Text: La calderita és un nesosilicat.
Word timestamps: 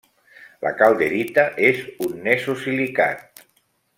La 0.67 0.71
calderita 0.79 1.43
és 1.67 1.83
un 2.09 2.17
nesosilicat. 2.29 3.47